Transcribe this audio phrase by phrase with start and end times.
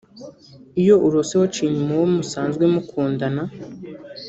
[0.81, 3.43] Iyo urose waciye inyuma uwo musanzwe mukundana